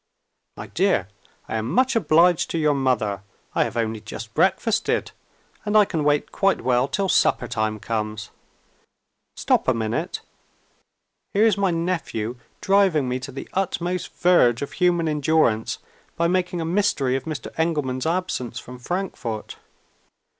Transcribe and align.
"My 0.57 0.65
dear, 0.65 1.09
I 1.47 1.57
am 1.57 1.71
much 1.71 1.95
obliged 1.95 2.49
to 2.49 2.57
your 2.57 2.73
mother. 2.73 3.21
I 3.53 3.65
have 3.65 3.77
only 3.77 4.01
just 4.01 4.33
breakfasted, 4.33 5.11
and 5.63 5.77
I 5.77 5.85
can 5.85 6.03
wait 6.03 6.31
quite 6.31 6.61
well 6.61 6.87
till 6.87 7.07
supper 7.07 7.47
time 7.47 7.77
comes. 7.79 8.31
Stop 9.37 9.67
a 9.67 9.75
minute! 9.75 10.21
Here 11.35 11.45
is 11.45 11.55
my 11.55 11.69
nephew 11.69 12.37
driving 12.61 13.07
me 13.07 13.19
to 13.19 13.31
the 13.31 13.47
utmost 13.53 14.11
verge 14.15 14.63
of 14.63 14.71
human 14.71 15.07
endurance, 15.07 15.77
by 16.15 16.27
making 16.27 16.61
a 16.61 16.65
mystery 16.65 17.15
of 17.15 17.25
Mr. 17.25 17.51
Engelman's 17.59 18.07
absence 18.07 18.57
from 18.57 18.79
Frankfort. 18.79 19.57